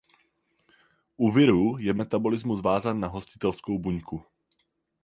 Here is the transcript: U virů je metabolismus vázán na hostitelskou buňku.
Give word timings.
U 1.17 1.31
virů 1.31 1.75
je 1.79 1.93
metabolismus 1.93 2.61
vázán 2.61 2.99
na 2.99 3.07
hostitelskou 3.07 3.79
buňku. 3.79 4.23